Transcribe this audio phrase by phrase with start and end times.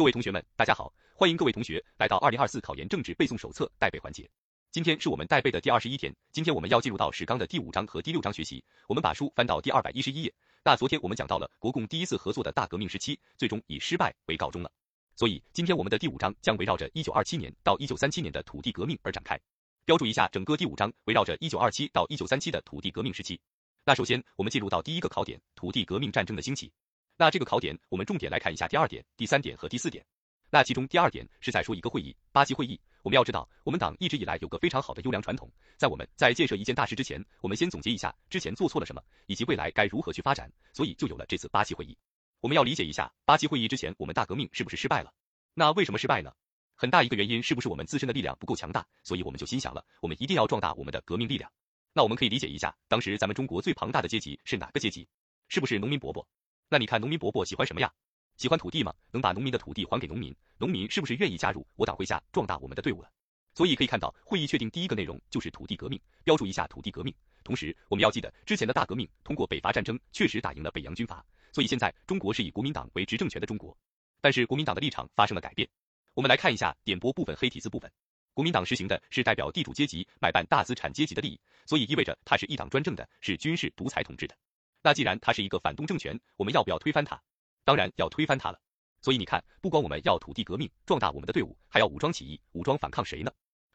[0.00, 4.26] 各位同学们，大家好，欢迎各位同学来到二零二四考研政治背诵手册带背环节。
[4.72, 8.64] 今天是我们带背的第二十一天，今天我们要进入到史纲的第五章和第六章学习。
[8.88, 10.32] 我们把书翻到第二百一十一页。
[10.64, 14.72] 那昨天我们讲到了国共第一次合作的大革命时期，最终以失败为告终了。
[15.16, 19.38] 所以今天我们的第五章将围绕着一九二七年到一九三七年的土地革命而展开。
[19.84, 23.38] 标注一下，整个第五章围绕着一九二七到一九三七的土地革命时期。
[23.84, 26.72] 那首先我们进入到第一个考点，土地革命战争的兴起。
[27.20, 30.02] 那这个考点我们重点来看一下第二点、第三点和第四点。
[30.48, 32.80] 那其中第二点是在说一个会议，八七会议。
[33.02, 41.94] 我们要知道，我们党一直以来有个非常好的优良传统，在我们在建设一件大事之前，我们先总结一下之前做错了什么，以及未来该如何去发展，所以就有了这次八七会议。
[42.40, 45.12] 我们要理解一下，八七会议之前我们大革命是不是失败了？
[45.52, 46.32] 那为什么失败呢？
[46.74, 51.52] 很大一个原因是不是我们自身的力量不够强大，所以我们就心想了，我们一定要壮大我们的革命力量。
[51.92, 55.06] 那我们可以理解一下，当时咱们中国最庞大的阶级是哪个阶级？
[55.48, 56.26] 是不是农民伯伯？
[56.72, 57.92] 那你看农民伯伯喜欢什么呀？
[58.36, 58.94] 喜欢土地吗？
[59.10, 63.10] 能把农民的土地还给农民，农民是不是愿意加入我党麾下壮大我们的队伍了？
[63.54, 67.12] 所以可以看到，会议确定第一个内容就是土地革命，标注一下土地革命。
[67.42, 73.76] 同时，我们要记得之前的大革命通过北伐战争确实打赢了北洋军阀，所以现在中国是以国民党为执政权的中国。
[74.20, 75.68] 但是国民党的立场发生了改变。
[76.14, 77.90] 我们来看一下点播部分黑体字部分，
[78.32, 84.36] 国民党实行的是代表地主阶级买办大资产阶级的利益，所以意味着它是一党专政的，是军事独裁统治的。
[84.82, 87.20] 那既然它是一个反动政权，我们要不要推翻它？
[87.64, 88.58] 当然要推翻它了，
[89.02, 93.30] 所以你看，不光我们要土地革命，壮大我们的队伍，还要武装起义，武装反抗谁呢？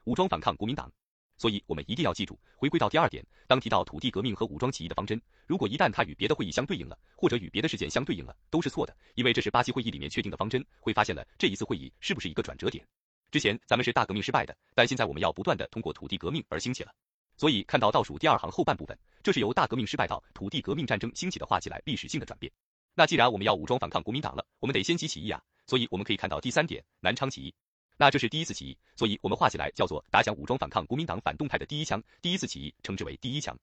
[0.05, 0.91] 武装反抗国民党。
[1.37, 10.65] 所以我们一定要记住，回归到第二点，当提到土地革命和武装起义的方针，如果一旦它与别的会议相对应了，或者与别的事件相对应了，都是错的，因为这是八七会议里面确定的方针。
[10.79, 12.87] 会发现了这一次会议是不是一个转折点？
[13.31, 16.91] 之前咱们是大革命失败的，但现在我们要不断的通过土地革命而兴起了。
[17.37, 22.51] 所以看到倒数第二行后半部分，这是由大革命失败到土地革命战争兴起的画起来历史性的转变。
[22.93, 25.41] 那既然我们要武装反抗国民党了，我们得先起起义啊！
[25.67, 27.53] 所以我们可以看到第三点，南昌起义。
[27.97, 32.01] 那这是第一次起义，所以我们画起来叫做打响武装反抗国民党反动派的第一枪。
[32.21, 33.57] 第一次起义称之为第一枪。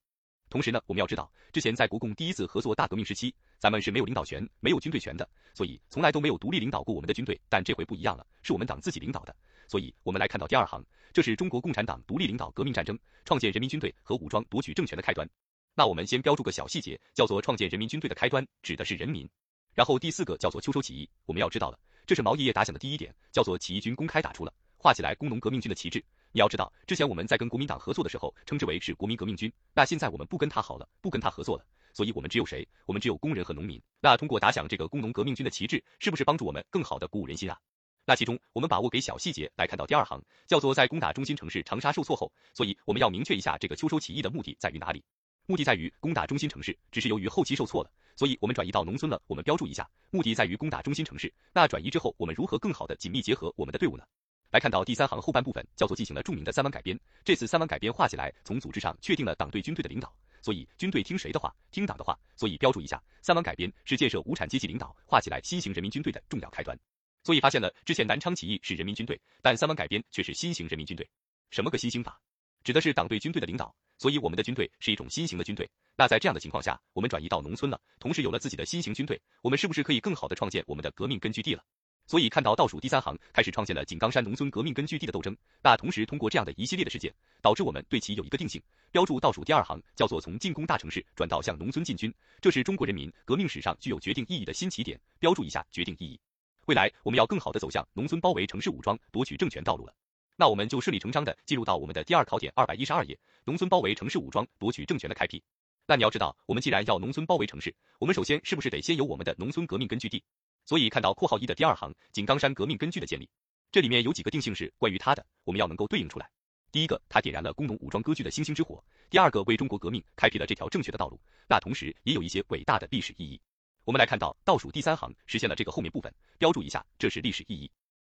[0.50, 7.40] 同时呢，我们要知道，之前在国共第一次合作大革命时期，咱们是没有领导权、没有军队权的，所以从来都没有独立领导过我们的军队。
[7.48, 9.34] 但这回不一样了，是我们党自己领导的。
[9.72, 10.84] 所以我们来看到第二行，
[11.14, 15.27] 这是中国共产党独立领导革命战争，创建人民军队和武装夺取政权的开端。
[15.74, 19.27] 那我们先标注个小细节，叫做创建人民军队的开端指的是人民。
[19.72, 26.05] 然后第四个叫做秋收起义，我们要知道了，这是毛爷爷打响的第一点，叫做起义军公开打出了，画起来工农革命军的旗帜。
[26.32, 32.68] 你要知道，之前我们在跟国民党合作的时候，称之为是国民革命军，那现在我们不跟他好了，不跟他合作了，所以我们只有谁？
[32.84, 33.80] 我们只有工人和农民。
[34.02, 37.58] 那通过打响这个工农革命军的旗帜，是不是帮助我们更好的鼓舞人心啊？
[38.05, 45.05] 那其中我们把握给小细节来看到第二行，叫做在攻打中心城市长沙受挫后，所以我们要明确一下这个秋收起义的目的在于哪里？
[45.46, 47.91] 目的在于攻打中心城市，只是由于后期受挫了。
[48.14, 51.33] 所以我们转移到农村了，我们标注一下，目的在于攻打中心城市。
[51.52, 54.05] 那转移之后，我们如何更好的紧密结合我们的队伍呢？
[54.51, 56.98] 来看到第三行后半部分，叫做进行了著名的三湾改编。
[57.24, 61.55] 这次三湾改编画起来，从组织上确定了党对军队的领导，所以军队听谁的话？
[61.70, 62.18] 听党的话。
[62.36, 66.79] 所以标注一下，三湾改编是建设无产阶级领导，画起来新型人民军队的重要开端。
[67.24, 71.08] 所以发现了之前南昌起义是人民军队，但三湾改编却是新型人民军队。
[71.50, 72.20] 什么个新型法？
[72.64, 73.74] 指的是党对军队的领导。
[73.98, 75.68] 所以我们的军队是一种新型的军队。
[75.96, 81.62] 那在这样的情况下，我们转移到农村了，同时有了自己的新型军队，我们是不是可以更好的创建我们的革命根据地了？
[82.08, 96.18] 所以看到倒数第三行开始创建了井冈山农村革命根据地的斗争，那同时通过这样的一系列的事件，导致我们对其有一个定性，标注倒数第二行叫做从进攻大城市转到向农村进军，这是中国人民革命史上具有决定意义的新起点，标注一下决定意义。
[96.67, 99.95] 未来我们要更好的走向农村包围城市武装夺取政权道路了。
[100.36, 105.42] 那我们就顺理成章的进入到我们的第二考点二百一十二页，农村包围城市武装夺取政权的开辟。
[105.86, 110.23] 那你要知道，我们既然要农村包围城市，我们首先是不是得先有我们的农村革命根据地？
[110.64, 113.29] 所以看到括号一的第二行，井冈山革命根据的建立，
[113.73, 116.30] 这里面有几个定性是关于它的，我们要能够对应出来。
[116.70, 121.20] 第一个，它点燃了工农武装割据的星星之火；第二个，为中国革命开辟了这条正确的道路。
[121.48, 123.40] 那同时也有一些伟大的历史意义。
[123.84, 127.68] 我们来看到倒数第三行，实现了这个后面部分，标注一下，这是历史意义。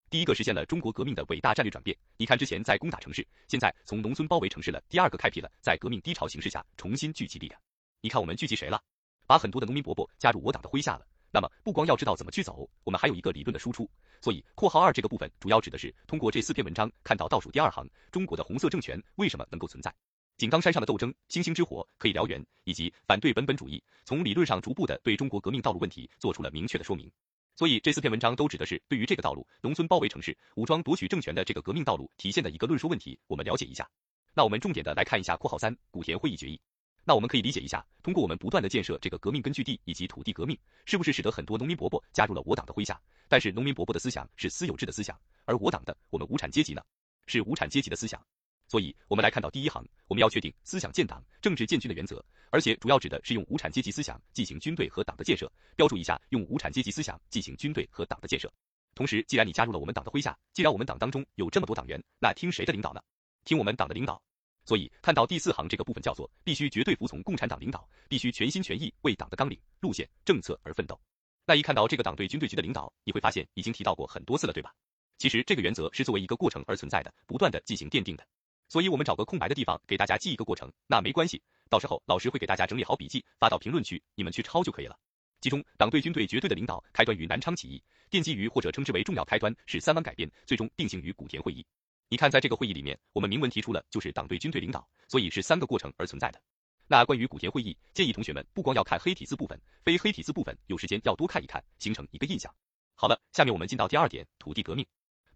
[0.09, 1.97] 第一个实现了中国革命的伟大战略转变。
[2.15, 4.81] 你看之前在攻打城市，现在从农村包围城市了。
[4.87, 7.59] 第二个开辟了在革命低潮形势下重新聚集力量。
[7.99, 8.81] 你看我们聚集谁了？
[9.25, 11.05] 把很多的农民伯伯加入我党的麾下了。
[11.33, 13.89] 那么不光要知道怎么去走，我们还有一个理论的输出。
[14.21, 19.93] 所以括号二这个部分主要指的是通过这四篇文章看到倒数第二行，中国的红色政权为什么能够存在？
[20.37, 27.11] 井冈山上的斗争，星星之火可以燎原，以及反对本本主义，从理论上逐步的对中国革命道路问题做出了明确的说明。
[27.55, 33.89] 所以这四篇文章都指的是对于这个道路，农村包围城市、武装夺取政权的这个革命道路体现的一个论述问题，我们了解一下。
[34.35, 36.61] 那我们重点的来看一下括号三古田会议决议。
[37.03, 40.55] 那我们可以理解一下，通过我们不断的建设这个革命根据地以及土地革命，
[40.85, 43.01] 是不是使得很多农民伯伯加入了我党的麾下？
[43.27, 46.83] 但是农民伯伯的思想是私有制的思想，而我党的我们无产阶级呢，
[47.25, 48.23] 是无产阶级的思想。
[48.67, 55.49] 所以，我们来看到第一行，我们要确定思想建党、政治建军的原则，而且主要指的是用无产阶级思想进行军队和党的建设。
[55.75, 58.51] 标注一下，用无产阶级思想进行军队和党的建设。
[58.93, 63.01] 同时，既然你加入了我们党的麾下，既然我们党当中有这么多党员，那听谁的领导呢？
[63.45, 64.21] 听我们党的领导。
[64.65, 70.99] 所以，看到第四行这个部分叫做必须绝对服从共产党领导，必须全心全意为党的纲领、路线、政策而奋斗。
[71.45, 74.73] 那一看到这个党对军队局的领导，你会发现已经提到过很多次了，对吧？
[75.17, 78.27] 其实这个原则是作为一个过程而存在的，不断的进行奠定的。
[78.69, 84.97] 所以，我们找个空白的地方给大家记一个过程，那没关系，到时候老师会给大家整理好笔记发到评论区，你们去抄就可以了。
[85.39, 91.65] 其中，党对军队绝对的领导开端于南昌起义，奠基于或者称之为重要开端是三湾改编，最终定型于古田会议。
[92.09, 96.41] 你看，在这个会议里面，我们明文提出了就是党对军队领导，所以是三个过程而存在的。
[96.87, 102.53] 那关于古田会议，建议同学们不光要看黑体字部分，非黑体字部分有时间要多看一看，形成一个印象。
[102.95, 104.85] 好了，下面我们进到第二点，土地革命。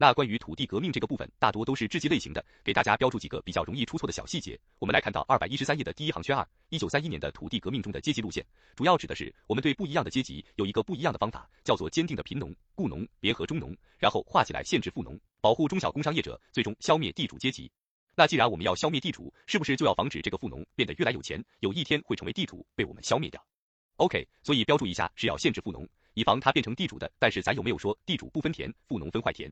[0.02, 4.60] 那关于土地革命这个部分，大多都是志记类型的，给大家标注几个比较容易出错的小细节。
[4.80, 8.44] 我们来看到二百一十三页的第一行圈二，一九三一年的土地革命中的阶级路线，
[8.76, 17.72] 主要指的是我们对不一样的阶级有一个不一样的方法，叫做坚定的贫农、雇农联合中农，然后划起来限制富农，保护中小工商业者，最终消灭地主阶级。
[18.16, 23.40] 那既然我们要消灭地主，是不是就要防止这个富农变得越来有钱，有一天会成为地主被我们消灭掉
[23.98, 27.12] ？OK，所以标注一下是要限制富农，以防他变成地主的。
[27.20, 29.48] 但是咱有没有说地主不分田，富农分坏田？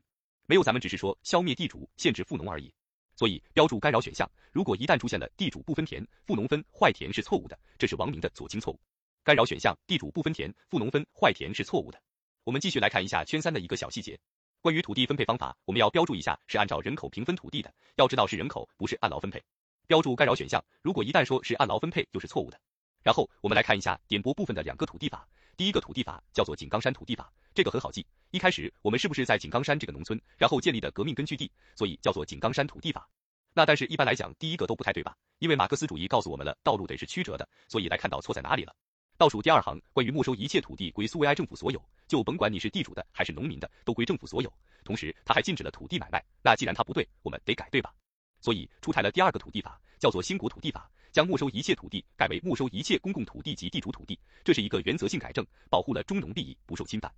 [0.50, 2.74] 没有，咱们只是说消灭地主，限制富农而已。
[3.14, 4.28] 所以标注干扰选项。
[4.50, 8.80] 如果一旦出现了地主不分田，富农分坏田是错误的，这是王明的左倾错误。
[9.22, 12.02] 干扰选项，地主不分田，富农分坏田是错误的。
[12.42, 14.18] 我们继续来看一下圈三的一个小细节，
[14.60, 19.40] 关于土地分配方法，我们要标注一下是按照人口平分土地的，要知道是人口，不是按劳分配。
[19.86, 22.60] 标注干扰选项，如果一旦说是按劳分配，就是错误的。
[23.04, 25.28] 然后我们来看一下点拨部分的两个土地法，
[25.60, 28.06] 第一个土地法叫做井冈山土地法，这个很好记。
[28.30, 33.06] 一开始我们是不是在井冈山这个农村，然后建立的革命根据地，所以叫做井冈山土地法。
[33.52, 35.14] 那但是一般来讲，第一个都不太对吧？
[35.38, 38.74] 因为马克思主义告诉我们了，道路得是曲折的，所以来看到错在哪里了。
[39.18, 41.78] 倒数第二行，关于没收一切土地归苏维埃政府所有，
[42.08, 44.50] 就甭管你是地主的还是农民的，都归政府所有。
[44.82, 46.24] 同时他还禁止了土地买卖。
[46.42, 47.92] 那既然他不对，我们得改对吧？
[48.40, 57.12] 所以出台了第二个土地法，叫做新国土地法，将没收一切土地改为没收一切公共土地及地主土地，这是一个原则性改正，保护了中农利益不受侵犯。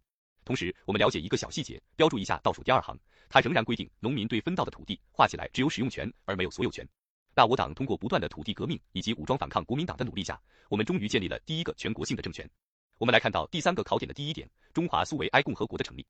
[0.45, 2.99] 同时，我们了解一个小细节，标注一下倒数第二行，
[3.29, 6.87] 它仍然规定农民对分到的土地划起来只有使用权而没有所有权。
[7.35, 12.49] 那我党通过不断的土地革命以及武装反抗国民党的努力下，我们终于建立了第一个全国性的政权。
[12.99, 16.05] 我们来看到第三个考点的第一点，中华苏维埃共和国的成立。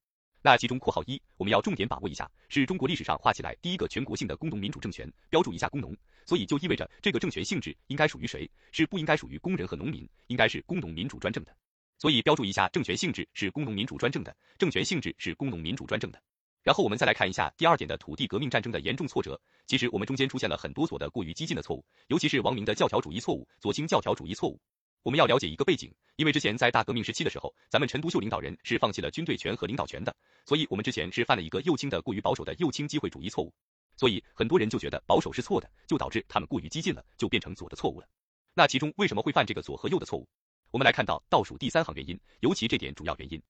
[0.45, 5.97] 那其中括号一，我们要重点把握一下，是中国历史上划起来第一个全国性的工农民主政权，标注一下工农，
[6.27, 8.51] 所以就意味着这个政权性质应该属于谁？
[8.73, 11.57] 是不应该属于工人和农民，应该是工农民主专政的。
[11.97, 16.21] 所以标注一下，政权性质是工农民主专政的，政权性质是工农民主专政的。
[16.65, 19.41] 然后我们再来看一下第二点的土地革命战争的严重挫折。
[19.69, 24.61] 其实我们中间出现了很多所的过于激进的错误，尤其是王明的教条主义错误，左倾教条主义错误。
[25.03, 30.15] 我们要了解一个背景，因为之前在大革命时期的时候，咱们陈独秀领导人是放弃了军队权和领导权的，
[30.47, 33.53] 所以我们之前是犯了一个右倾的过于保守的右倾机会主义错误。
[33.97, 38.07] 所以很多人就觉得保守是错的，就导致他们过于激进了，就变成左的错误了。
[38.55, 40.29] 那其中为什么会犯这个左和右的错误？
[40.71, 43.43] 我们来看到倒数第三行原因，尤其这点主要原因，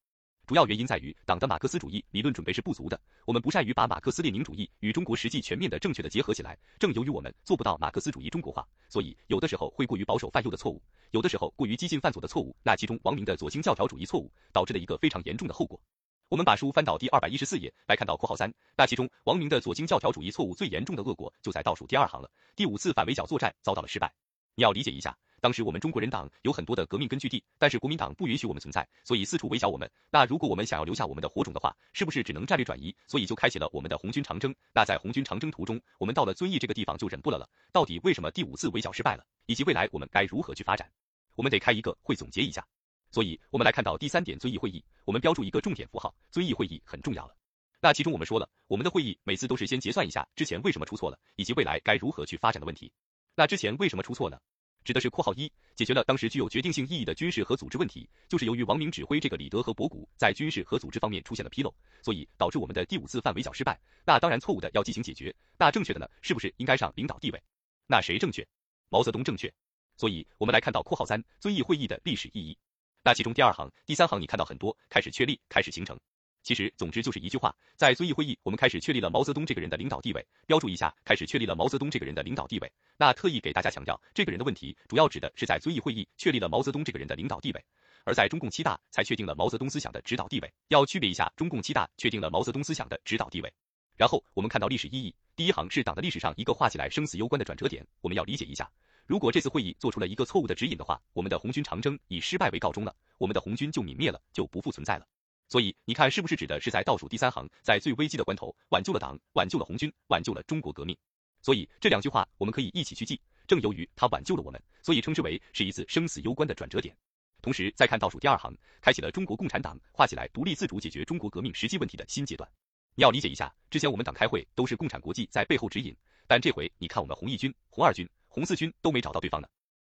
[0.44, 6.58] 主要原因在于党的马克思主义理论准备是不足的，我们不善于把马克思列宁主义与中国实际全面的正确的结合起来。
[6.80, 10.82] 正由于我们做不到马克思主义中国化，所以有的时候会过于保守犯右的错误，
[11.12, 12.56] 有的时候过于激进犯左的错误。
[12.64, 15.80] 那其中王明的左倾教条主义错误导致了一个非常严重的后果。
[16.28, 22.28] 我们把书翻到第二百一十四页来看到括号三，那其中王明的左倾教条主义错误最严重的恶果就在倒数第二行了。
[22.56, 24.12] 第五次反围剿作战遭到了失败，
[24.54, 25.16] 你要理解一下。
[25.40, 29.90] 当时我们中国人党有很多的革命根据地，但是国民党不允许我们存在，所以四处围剿我们。
[30.08, 32.94] 那如果我们想要留下我们的火种的话，是不是只能战略转移？
[33.08, 34.54] 所以就开启了我们的红军长征。
[34.72, 37.48] 那在红军长征途中，我们到了遵义这个地方就忍不了了。
[37.72, 39.26] 到底为什么第五次围剿失败了？
[39.46, 40.88] 以及未来我们该如何去发展？
[41.34, 42.64] 我们得开一个会总结一下。
[43.10, 47.34] 所以我们来看到第三点，遵义会议，我们标注一个重点符号，遵义会议很重要了。
[47.80, 52.92] 那其中我们说了，我们的会议每次都是先结算一下之前为什么出错了，以及未来该如何去发展的问题。
[53.34, 54.38] 那之前为什么出错呢？
[54.84, 61.72] 指的是括号一，解决了当时具有决定性意义的军事和组织问题，就是由于王明指挥这个李德和博古在军事和组织方面出现了纰漏，
[62.02, 63.80] 所以导致我们的第五次反围剿失败。
[64.04, 66.08] 那当然错误的要进行解决，那正确的呢？
[66.20, 67.40] 是不是应该上领导地位？
[67.86, 68.44] 那谁正确？
[68.88, 69.52] 毛泽东正确。
[69.96, 72.58] 所以我们来看到括号三，遵义会议的历史意义。
[73.04, 75.98] 那其中第二行、第三行你看到很多开始确立、开始形成。
[76.42, 80.26] 其实，总之就是一句话，在遵义会议，我们开始确立了毛泽东这个人的领导地位。
[80.44, 82.72] 标注一下，开始确立了毛泽东这个人的领导地位。
[82.96, 87.64] 那特意给大家强调，这个人的问题，主要指的是在遵义会议确立了毛泽东这个人的领导地位，
[88.04, 90.52] 而在中共七大才确定了毛泽东思想的指导地位。
[90.66, 93.52] 要区别一下，中共七大确定了毛泽东思想的指导地位。
[93.96, 98.68] 然后我们看到历史意义，第一行是党的历史上一个画起来生死攸关的转折点，我们要理解一下。
[99.06, 105.06] 如果这次会议做出了一个错误的指引的话，我们的红军长征以失败为告终了，我们的红军就泯灭了，就不复存在了。
[105.52, 110.96] 所以你看，是不是指的是在倒数第三行，在最危机的关头挽救了党，挽救了红军，挽救了中国革命？
[111.42, 113.20] 所以这两句话我们可以一起去记。
[113.46, 116.96] 正由于他挽救了我们，所以称之为是一次生死攸关的转折点。
[117.42, 122.50] 同时再看倒数第二行，开启了中国共产党画起来独立自主解决中国革命实际问题的新阶段。
[122.94, 125.94] 你要理解一下，之前我们党开会都是共产国际在背后指引，
[126.26, 128.08] 但这回你看我们红一军、红二军。
[128.26, 129.48] 红四军都没找到对方呢，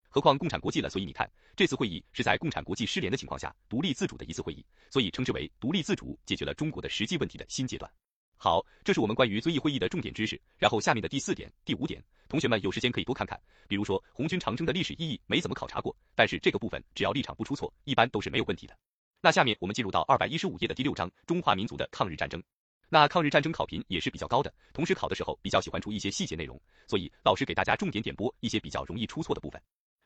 [0.09, 0.89] 何况共产国际了。
[0.89, 7.89] 所以你看，这次会议是在共产国际失联的情况下独立自主的一次会议，所以称之为独立自主解决了中国的实际问题的新阶段。
[8.41, 10.41] 好，这是我们关于遵义会议的重点知识。
[10.57, 13.37] 然后下面的第四点、第五点，同学们有时间可以多看看。
[13.67, 18.77] 比如说红军长征的历史意义没怎么考察过，但是这个部分只要立场不出错，一般都是没有问题的。
[19.19, 22.41] 那下面我们进入到二百一十五页的第六章中华民族的抗日战争。
[22.87, 29.61] 那抗日战争考评也是比较高的，同时考的时候比较喜欢出一些细节内容，所以老师给大家重点点播一些比较容易出错的部分。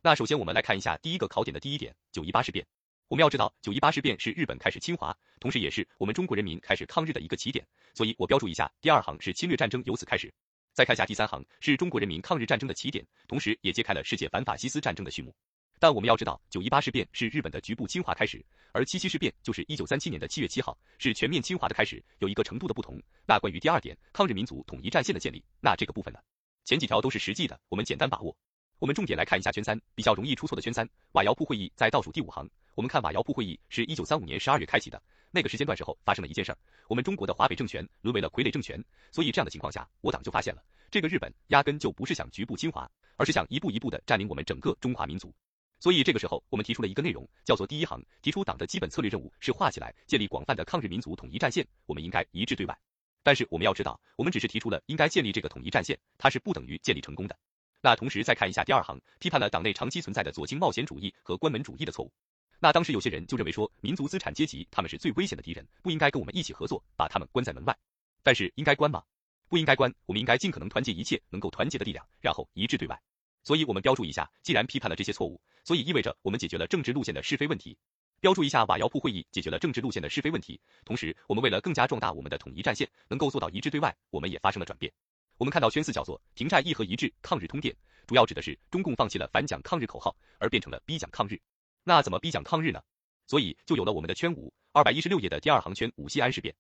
[0.06, 2.68] 那首先我们来看一下第一个考点的第一点，九一八事变。
[3.08, 10.30] 我们要知道，九一八事变是日本开始侵华，同时也是我们中国人民开始抗日的一个起点，所以我标注一下，第二行是侵略战争由此开始。
[10.74, 15.34] 再看一下第三行，是中国人民抗日战争的起点，同时也揭开了世界反法西斯战争的序幕。
[15.80, 23.02] 但我们要知道，九一八事变是日本的局部侵华开始，而七七事变就是一九三七年的七月七号，是全面侵华的开始，有一个程度的不同。
[23.26, 26.20] 那关于第二点，抗日民族统一战线的建立，那这个部分呢？
[26.66, 28.36] 前几条都是实际的，我们简单把握。
[28.84, 32.46] 我们重点来看一下圈三，比较容易出错的圈三，瓦窑铺会议在倒数第五行。
[32.76, 36.58] 我们看瓦窑铺会议是一九三五年十二月开启的，那个时间段时候发生了一件事儿，
[36.90, 40.62] 我们中国的华北政权沦为了傀儡政权，所以这样的情况下，我党就发现了，
[40.92, 45.34] 这个日本压根就不是想局部侵华，而是想一步一步的占领我们整个中华民族。
[45.80, 52.78] 所以这个时候，我们提出了一个内容，叫做第一行，提出党的基本策略任务是画起来建立广泛的抗日民族统一战线，我们应该一致对外。
[53.24, 57.38] 但是我们要知道，我们只是提出了应该建立这个统一战线，它是不等于建立成功的。
[57.86, 62.10] 那同时再看一下第二行，批判了党内长期存在的左倾冒险主义和关门主义的错误。
[62.58, 67.78] 那当时有些人就认为说，民族资产阶级他们是最危险的敌人，不应该跟我们一起合作，把他们关在门外。
[68.24, 69.04] 但是应该关吗？
[69.50, 72.98] 不应该关，我们应该尽可能团结一切能够团结的力量，然后一致对外。
[73.44, 77.78] 所以我们标注一下，既然批判了这些错误，所以意味着我们解决了政治路线的是非问题。
[78.22, 80.58] 标注一下，瓦窑铺会议解决了政治路线的是非问题。
[80.86, 84.90] 同时，我们为了更加壮大我们的统一战线，能够做到一致对外，我们也发生了转变。
[85.38, 87.76] 我们看到宣四叫做停战议和一致，抗日通电，
[88.06, 91.40] 主要指的是中共放弃了反蒋抗日口号，而变成了逼蒋抗日。
[91.84, 92.82] 那怎么逼蒋抗日呢？
[93.28, 96.54] 所以就有了我们的圈五，二百一十六页的第二行圈五西安事变。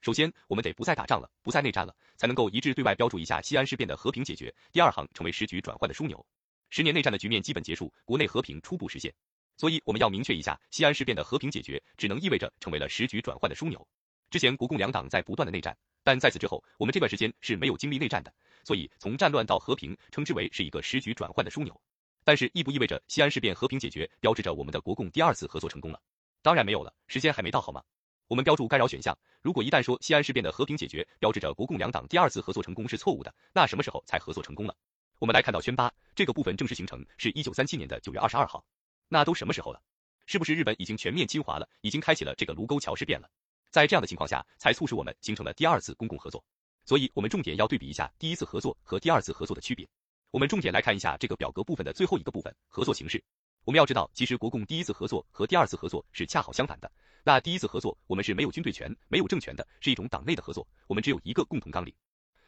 [0.00, 4.54] 首先，我们得不再打仗了，不再内战了，才能够一致对外标注一下西安事变的和平解决。
[4.72, 6.24] 第二行成为时局转换的枢纽，
[6.70, 9.12] 十年内战的局面基本结束，国内和平初步实现。
[9.56, 13.84] 所以我们要明确一下，西安事变的和平解决只能意味着成为了时局转换的枢纽。
[14.30, 15.76] 之前国共两党在不断的内战，
[16.08, 18.32] 但在此之后，我们这段时间是没有经历内战的，
[18.64, 21.78] 所以从战乱到和平，称之为是一个时局转换的枢纽。
[22.24, 26.00] 但是意不意味着西安事变和平解决标志着我们的国共第二次合作成功了？
[26.40, 27.82] 当然没有了，时间还没到，好吗？
[28.26, 29.14] 我们标注干扰选项。
[29.42, 34.74] 如果一旦说西安事变的和平解决标志着国共两党第二次合作成功是错误的，那什么时候才合作成功了？
[35.18, 38.64] 我们来看到宣八这个部分正式形成是一九三七年的九月二十二号，
[39.10, 39.82] 那都什么时候了？
[40.24, 43.28] 是不是日本已经全面侵华了，已经开启了这个卢沟桥事变了？
[43.70, 46.42] 在这样的情况下，才促使我们形成了第二次公共合作。
[46.84, 49.86] 所以，我们重点要对比一下第一次合作和第二次合作的区别。
[50.30, 53.22] 我们重点来看一下这个表格部分的最后一个部分合作形式。
[53.64, 56.90] 我们要知道，其实国共第一次合作和第二次合作是恰好相反的。
[57.24, 61.92] 那第一次合作，我们是没有军队权、没有政权的，是一种党内的合作，我们只有一个共同纲领；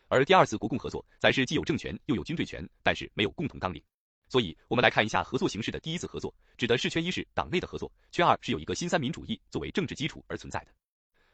[0.09, 3.83] 而第二次国共合作，咱是既有政权又有军队权，但是没有共同纲领。
[4.29, 10.73] 所以，我们来看一下合作形式的第一次合作，指的是圈一是党内的合作，圈二是有一个新三民主义作为政治基础而存在的。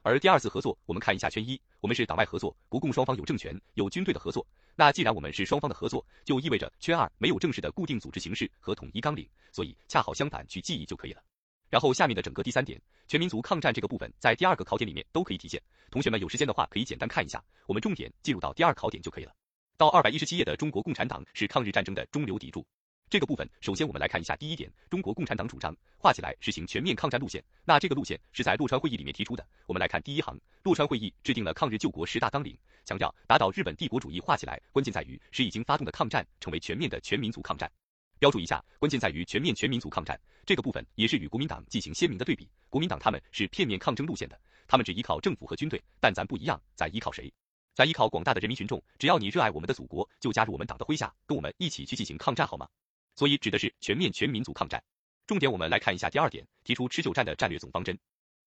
[0.06, 4.46] 而第二次合作，我们看一下圈一，我们是党外合作，国共双方有政权、有军队的合作。
[4.76, 11.20] 那既然我们是双方的合作，就意味着圈二没有正式的固定组织形式和统一纲领，所以恰好相反去记忆就可以了。
[11.68, 15.60] 然后下面的整个第三点，全民族抗战这个部分，在第二个考点里面都可以体现。
[15.90, 17.42] 同学们有时间的话，可以简单看一下。
[17.66, 19.32] 我们重点进入到第二考点就可以了。
[19.76, 22.64] 到二百一十七页的中国共产党是抗日战争的中流砥柱。
[23.08, 27.42] 这个部分，首先我们来看一下第一点，中国共产党主张画起来实行全面抗战路线。
[27.64, 29.46] 那这个路线是在洛川会议里面提出的。
[29.66, 37.70] 我们来看第一行，洛川会议制定了抗日救国十大纲领，强调打倒日本帝国主义画起来，关键在于使已经发动的抗战成为全面的全民族抗战。
[38.18, 42.48] 标注一下，关键在于全面全民族抗战这个部分也是与国民党进行鲜明的对比。
[42.68, 44.36] 国民党他们是片面抗争路线的，
[44.66, 47.32] 他们只依靠政府和军队，但咱不一样，咱依靠谁？
[47.72, 48.82] 咱依靠广大的人民群众。
[48.98, 52.66] 只要你热爱我们的祖国，就加入我们党的麾下，跟我们一起去进行抗战，好吗？
[53.16, 54.82] 所以指的是全面全民族抗战。
[55.26, 57.98] 重点我们来看一下第二点，提出持久战的战略总方针。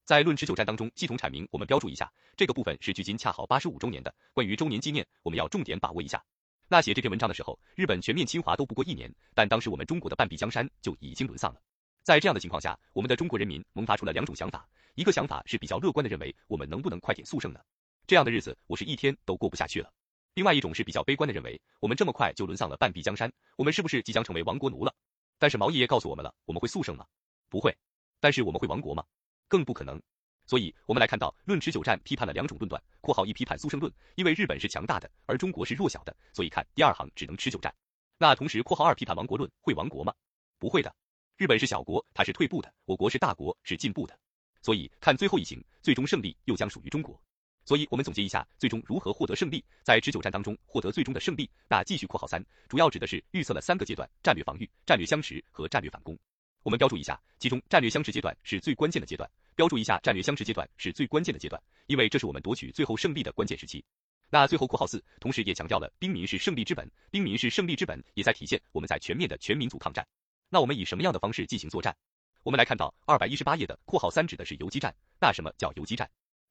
[0.06, 4.14] 在论持久战当中，系统阐明，我们标注一下，这个部分是距今恰好八十五周年的。
[4.34, 6.24] 关于周年纪念，我们要重点把握一下。
[6.68, 11.62] 那写这篇文章的时候，日本全面侵华都不过一年，但当时我们中国的半壁江山就已经沦丧了。
[12.04, 17.60] 在这样的情况下，我们的中国人民萌发出了两种想法，一个想法是比较乐观的，认为我们能不能快点速胜呢？
[18.08, 19.92] 这样的日子我是一天都过不下去了。
[20.36, 24.93] 另外一种是比较悲观的，认为我们这么快就沦丧了半壁江山，我们是不是即将成为亡国奴了？
[25.38, 27.05] 但是毛爷爷告诉我们了，我们会速胜吗？
[27.50, 27.75] 不会。
[28.19, 29.03] 但是我们会亡国吗？
[29.48, 30.01] 更不可能。
[30.45, 37.74] 所以，我们来看到《论持久战》批判了两种论断（括号一批判速胜论），因为日本是强大的，而中国是弱小的，所以看第二行只能持久战。
[38.17, 40.13] 那同时（括号二批判亡国论），会亡国吗？
[40.57, 40.93] 不会的。
[41.38, 44.17] 日本是小国，它是退步的；我国是大国，是进步的。
[44.62, 47.21] 所以看最后一行，最终胜利又将属于中国。
[47.70, 51.48] 所以我们总结一下，最终如何获得胜利，在持久战当中获得最终的胜利。
[51.68, 56.18] 那继续（括号三）主要指的是预测了三个阶段：战略防御、战略相持和战略反攻。
[56.64, 59.30] 我们标注一下，其中战略相持阶段是最关键的阶段。
[59.54, 63.86] 标注一下，战略相持阶段是最关键的阶段，因为这是我们夺取最后胜利的关键时期。
[64.32, 70.04] 那最后括号四，同时也强调了兵民是胜利之本，兵民是胜利之本，也在体现我们在全面的全民族抗战。
[70.50, 71.96] 那我们以什么样的方式进行作战？
[72.42, 74.92] 我们来看到二百一十八页的括号三指的是游击战。
[75.22, 76.10] 那什么叫游击战？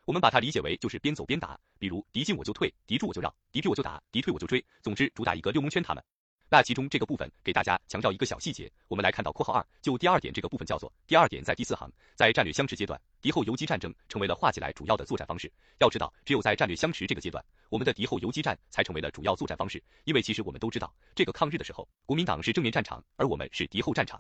[0.09, 6.03] 我们把它理解为就是边走边打，比如敌进我就退，敌驻我就绕，敌退我就打，敌退我就追，总之主打一个六蒙圈他们。
[6.49, 15.53] 那其中这个部分给大家强调一个小细节，我们来看到括号二，就第二点这个部分叫做第二点，在第四行，在战略相持阶段，敌后游击战争成为了画起来主要的作战方式。
[15.79, 19.83] 要知道，只有在战略相持这个阶段，我们的敌后游击战才成为了主要作战方式。
[20.05, 24.19] 因为其实我们都知道，这个抗日的时候，国民党是正面战场，而我们是敌后战场。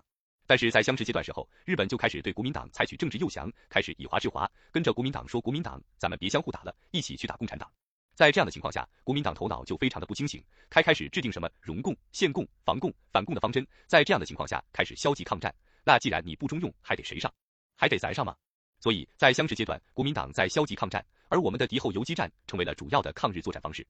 [0.48, 7.70] 但是在相持阶段时候，日本就开始对国民党采取政治诱降，开始以华制华，跟着国民党说国民党，咱们别相互打了，一起去打共产党。
[8.14, 13.64] 在这样的情况下，国民党头脑就非常的不清醒，开开始制定什么荣共、限共、防共、反共的方针。
[13.86, 15.54] 在这样的情况下，开始消极抗战。
[15.84, 17.30] 那既然你不中用，还得谁上？
[17.76, 18.34] 还得咱上吗？
[18.80, 23.86] 所以在相持阶段，国民党在消极抗战，而我们的敌后游击战成为了主要的抗日作战方式。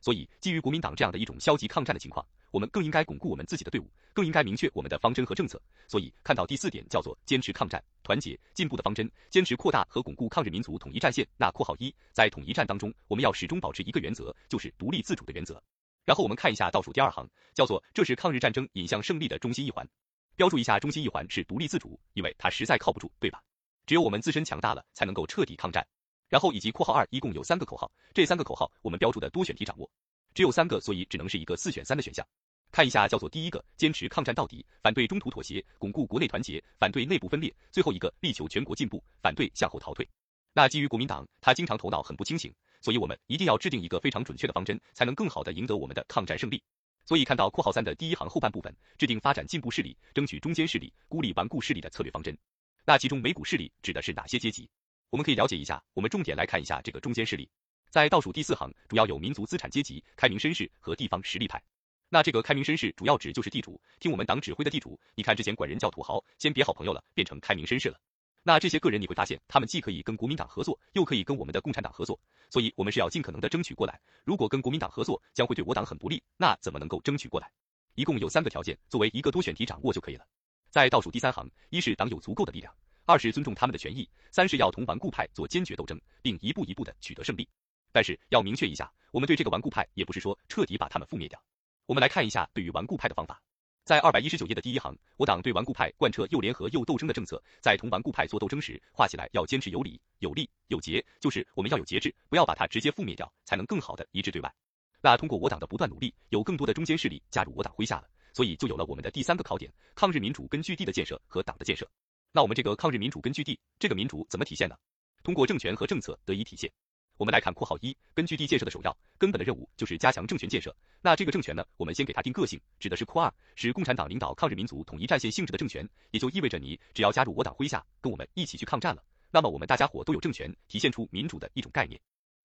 [0.00, 5.60] 所以，基于国民党这样的一种消极抗战的情况，我们更应该巩固我们自己的队伍，更应该明确我们的方针和政策。
[5.86, 11.26] 所以，看到第四点叫做坚持抗战、团结、进步的方针，坚持扩大和巩固抗日民族统一战线。
[11.36, 15.62] 那括号一，在统一战当中，我们要始终保持一个原则，就是独立自主的原则。
[16.06, 19.86] 然后我们看一下倒数第二行，叫做这是抗日战争引向胜利的中心一环。
[20.34, 23.42] 标注一下，中心一环是独立自主，因为它实在靠不住，对吧？
[23.86, 25.86] 只有我们自身强大了，才能够彻底抗战。
[26.30, 29.90] 然后以及括号二一共有三个口号，这三个口号我们标注的多选题掌握，
[30.32, 32.26] 只有三个，所以只能是一个四选三的选项。
[32.70, 37.52] 看一下叫做第一个，坚持抗战到底，反对中途妥协，巩固国内团结，反对内部分裂。
[37.72, 40.08] 最后一个，力求全国进步，反对向后逃退。
[40.52, 46.62] 那基于国民党他经常头脑很不清醒，所以我们一定要制定一个非常准确的方针，才能更好的赢得我们的抗战胜利。
[47.06, 52.38] 所以看到括号三的第一行后半部分，制定发展进步势力，争取中间势力，孤立顽固势力的策略方针。
[52.84, 54.68] 那其中美股势力指的是哪些阶级？
[55.10, 57.48] 我们可以了解一下，我们重点来看一下这个中间势力，
[57.90, 61.60] 在倒数第四行，主要有民族资产阶级、开明绅士和地方实力派。
[62.08, 64.98] 那这个开明绅士主要指就是地主，听我们党指挥的地主。
[65.16, 67.98] 你看之前管人叫土豪，先别好朋友了，变成开明绅士了。
[68.44, 72.18] 那这些个人你会发现，他们既可以跟国民党合作，又可以跟我们的共产党合作，
[72.48, 74.00] 所以我们是要尽可能的争取过来。
[74.24, 77.50] 如果跟国民党合作，将会对我党很不利，那怎么能够争取过来？
[77.96, 80.24] 一共有三个条件，作为一个多选题掌握就可以了。
[80.70, 82.72] 在倒数第三行，一是党有足够的力量。
[83.10, 87.48] 二是尊重他们的权益，三是要同顽固派做坚决斗争，并一步一步的取得胜利。
[87.90, 91.42] 但是要明确一下，我们对这个顽固派也不是说彻底把他们覆灭掉。
[91.86, 93.42] 我们来看一下对于顽固派的方法，
[93.84, 104.54] 在二百一十九页的第一行，我党对顽固派贯彻又联合又斗争的政策，在同顽固派做斗争时，画起来要坚持有理、有利、有节，就是我们要有节制，不要把它直接覆灭掉，才能更好的一致对外。
[105.00, 111.90] 那通过我党的不断努力，有更多的中间势力加入我党麾下了，所以就有了我们的第三个考点：抗日民主根据地的建设和党的建设。
[112.32, 114.76] 那我们这个抗日民主根据地，这个民主怎么体现呢？
[115.24, 116.70] 通过政权和政策得以体现。
[117.16, 120.74] 我们来看括号一，根据地建设的首要、根本的任务就是加强政权建设。
[121.02, 132.00] 那这个政权呢，我们先给它定个性，指的是括二，是共产党领导抗日民族统一战线性质的政权，也就意味着你只要加入我党麾下，跟我们一起去抗战了，那么我们大家伙都有政权，体现出民主的一种概念。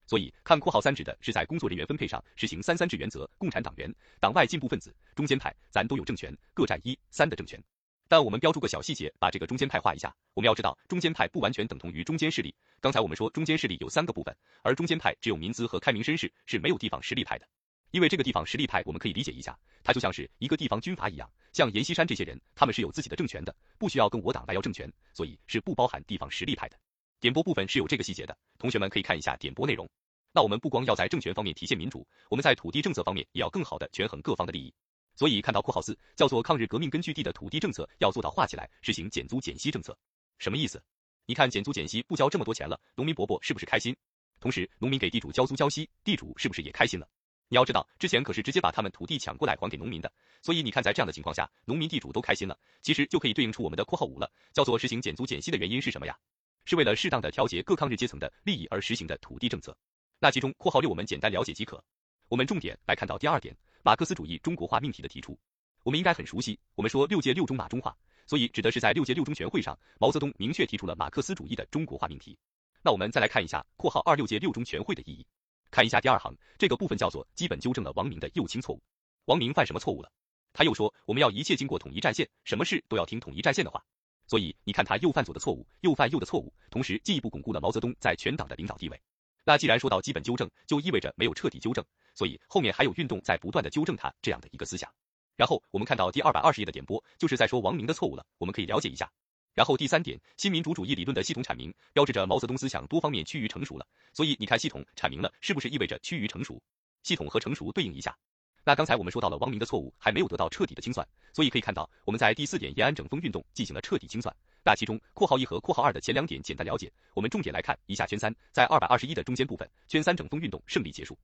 [0.07, 7.63] 所以看括号三指的是在工作人员分配上实行三三制原则，共产党员、党外进步分子、中间派，咱都有政权，各占一三的政权。
[8.07, 10.15] 但我们标注个小细节，把这个中间派画一下。
[10.33, 12.53] 我们要知道，中间派不完全等同于中间势力。
[12.79, 17.47] 刚才我们说中间势力有三个部分，而中间派只有民资和开明绅士，是没有地方实力派的。
[17.91, 21.29] 因为这个地方实力派，我们可以理解一下，它就像是一个地方军阀一样。
[21.53, 26.77] 像阎锡山这些人，他们是有自己的政权的，不需要跟我党来要政权，所以是不包含地方实力派的。
[27.21, 29.87] 点播部分是有这个细节的，同学们可以看一下点播内容。
[30.33, 34.73] 那我们不光要在政权方面体现民主，我们在土地政策方面也要更好的权衡各方的利益。
[35.15, 39.97] 所以看到括号四叫做抗日革命根据地的土地政策要做到画起来，实行减租减息政策，
[40.37, 40.81] 什么意思？
[41.25, 43.95] 你看减租减息不交这么多钱了，农民伯伯是不是开心？
[44.39, 47.07] 同时农民给地主交租交息，地主是不是也开心了？
[47.47, 56.17] 你要知道，之前可是直接把他们土地抢过来还给农民的，所以你看在这样的情况下，农民地主都开心了，其实就可以对应出我们的括号五了，叫做实行减租减息的原因是什么呀？
[56.65, 59.77] 是为了适当的调节各抗日阶层的利益而实行的土地政策。
[60.17, 61.83] 那其中括号六我们简单了解即可。
[62.27, 65.37] 我们重点来看到第二点，马克思主义中国化命题的提出。
[65.83, 67.95] 我们应该很熟悉，我们说六届六中马中化，
[68.25, 72.35] 所以指的是在六届六中全会上，毛泽东明确提出了马克思主义的中国化命题。
[72.81, 75.23] 那我们再来看一下括号二六届六中全会的意义。
[75.69, 78.81] 看一下第二行，这个部分叫做基本纠正了王明的右倾错误。
[79.25, 80.11] 王明犯什么错误了？
[80.51, 83.85] 他又说我们要一切经过统一战线，什么事都要听统一战线的话。
[84.25, 88.99] 所以你看他又犯左的错误，又犯右的错误，同时进一步巩固了毛泽东在全党的领导地位。
[89.47, 94.91] 那既然说到基本纠正，就意味着没有彻底纠正，所以后面还有运动在不断的纠正他这样的一个思想。
[95.35, 99.11] 然后我们看到第二百二十页的点播，就是在说王明的错误了，我们可以了解一下。
[99.53, 103.85] 然后第三点，新民主主义理论的系统阐明，标志着毛泽东思想多方面趋于成熟了。
[104.13, 106.61] 所以你看系统阐明了，是不是意味着趋于成熟？
[107.03, 108.17] 系统和成熟对应一下。
[108.63, 114.35] 那刚才我们说到了王明的错误还没有得到彻底的清算，所以可以看到我们在第四点延安整风运动进行了彻底清算。
[114.63, 121.15] 那其中括号一和括号二的前两点简单了解，我们重点来看一下圈三，在二百二十一的中间部分，圈三整风运动胜利结束，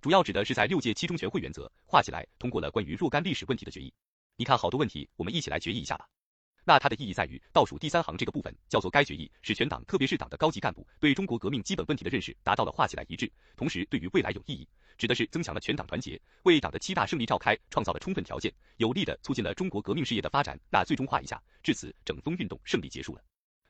[0.00, 3.92] 主要指的是在六届七中全会原则画起来通过了关于若干历史问题的决议。
[4.36, 6.08] 你看好多问题，我们一起来决议一下吧。
[6.64, 14.66] 那它的意义在于倒数第三行这个部分叫做该决议使全党特别是党的高级干部对中国革命基本问题的认识达到了画起来一致，同时对于未来有意义。
[14.96, 20.58] 指的是增强了全党团结，为党的七大胜利召开创造了充分条件，有力的促进了中国革命事业的发展。
[20.70, 23.22] 那最终画一下，至此整风运动胜利结束了。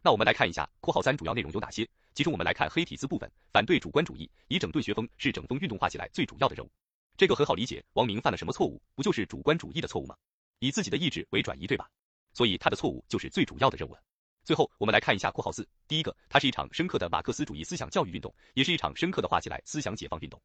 [0.02, 1.88] 那我们来看一下括号三主要内容有哪些？
[2.14, 6.70] 其中我们来看黑体字部分，反对主观主义，以整顿学风是整风运动画起来最主要的任务。
[7.16, 8.80] 这个很好理解，王明犯了什么错误？
[8.94, 10.16] 不就是主观主义的错误吗？
[10.58, 11.88] 以自己的意志为转移，对吧？
[12.32, 14.00] 所以他的错误就是最主要的任务了。
[14.42, 20.40] 最后我们来看一下括号四，第一个，它是一场深刻的马克思主义思想教育运动，也是一场深刻的画起来思想解放运动。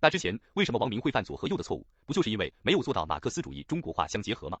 [0.00, 1.86] 那之前为什么王明会犯左和右的错误？
[2.06, 4.58] 不就是因为没有做到马克思主义中国化相结合吗？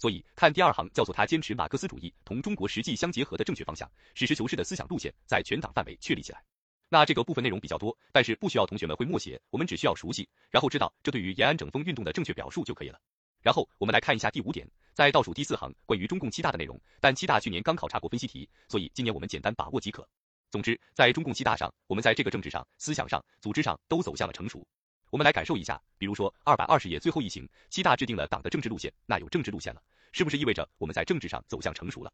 [0.00, 6.42] 所以看第二行叫做他坚持马克思主义同中国实际相结合的正确方向，实事求是的思想路线在全党范围确立起来。
[6.88, 12.98] 那这个部分内容比较多，但是不需要同学们会默写，我们只需要熟悉，然后知道这对于延安整风运动的正确表述就可以了。
[13.42, 20.08] 然后我们来看一下第五点，在倒数第四行关于中共七大的内容，但七大去年刚考察过分析题，所以今年我们简单把握即可。
[20.50, 24.66] 总之，在中共七大上，我们在这个政治上、思想上、组织上都走向了成熟。
[25.10, 32.12] 我们来感受一下，比如说二百二十页最后一行，七大制定了党的政治路线，那有政治路线了，是不是意味着我们在政治上走向成熟了？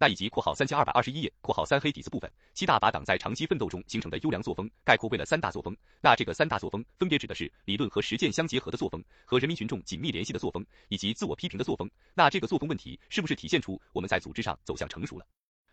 [0.00, 11.90] 那以及括号三千二百二十一页括号三黑底子部分，七大把党在长期奋斗中形成的优良作风概括为了三大作风，那这个三大作风分别指的是理论和实践相结合的作风，和人民群众紧密联系的作风，以及自我批评的作风。
[12.14, 15.26] 那这个作风问题是不是体现出我们在组织上走向成熟了？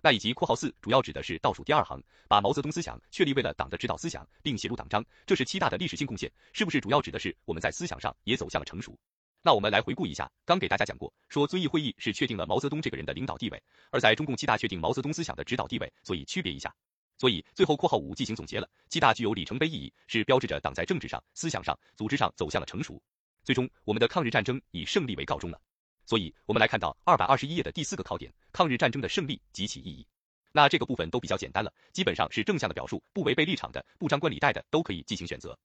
[0.06, 8.96] 那以及括号四主要指的是倒数第二行，把毛泽东思想确立为了党的指导思想，并写入党章，这是七大的历史性贡献，是不是主要指的是我们在思想上也走向了成熟？
[9.42, 16.72] 那我们来回顾一下，刚给大家讲过，说遵义会议是确定了毛泽东这个人的领导地位，而在中共七大确定毛泽东思想的指导地位，所以区别一下。
[17.18, 23.02] 所以最后括号五进行总结了，七大具有里程碑意义，是标志着党在政治上、思想上、组织上走向了成熟。
[23.44, 25.60] 最终，我们的抗日战争以胜利为告终了。
[26.06, 30.06] 所以，我们来看到二百二十一页的第四个考点，抗日战争的胜利及其意义。
[30.52, 35.58] 那这个部分都比较简单了，基本上是正向的表述，不违背立场的，不张冠李戴的，都可以进行选择。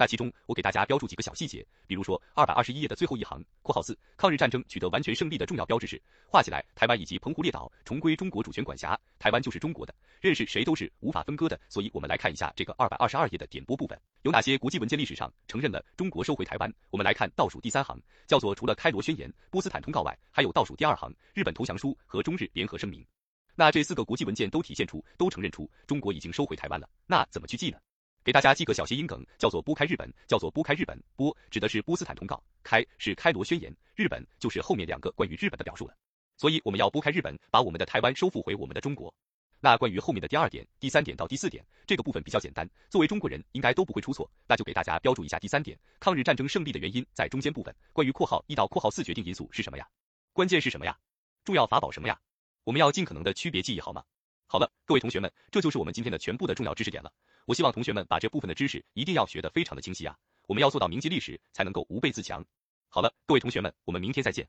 [0.00, 11.60] 那其中，我给大家标注几个小细节，比如说二百二十一页的最后一行，括号四，抗日战争取得完全胜利的重要标志是画起来，台湾以及澎湖列岛重归中国主权管辖，台湾就是中国的，认识谁都是无法分割的。
[11.68, 16.72] 所以，我们来看一下这个二百二十二页的点播部分，有哪些国际文件历史上承认了中国收回台湾？
[16.88, 23.06] 我们来看倒数第三行，叫做除了开罗宣言、波斯坦通告外，还有倒数第二行，日本投降书和中日联合声明。
[23.54, 26.88] 那这四个国际文件都体现出，都承认出中国已经收回台湾了。
[27.06, 27.76] 那怎么去记呢？
[28.22, 31.02] 给大家记个小谐音梗，叫做拨开日本，叫做拨开日本。
[31.16, 35.94] 拨指的是波斯坦通告，开是开罗宣言，日本就是后面两个关于日本的表述了。
[36.36, 39.12] 所以我们要拨开日本，把我们的台湾收复回我们的中国。
[39.58, 44.30] 那关于后面的第二点、第三点到第四点，这个部分比较简单，作为中国人应该都不会出错。
[44.46, 47.74] 那就给大家标注一下第三点，抗日战争胜利的原因在中间部分。
[47.92, 49.88] 关于括号一到括号四决定因素是什么呀？
[50.34, 50.94] 关键是什么呀？
[51.42, 52.18] 重要法宝什么呀？
[52.64, 54.04] 我们要尽可能的区别记忆，好吗？
[54.52, 57.12] 好了，各位同学们，这就是我们今天的全部的重要知识点了。
[57.46, 60.16] 我希望同学们把这部分的知识一定要学得非常的清晰啊！
[60.48, 62.44] 我们要做到铭记历史，才能够无辈自强。
[62.88, 64.48] 好了，各位同学们，我们明天再见。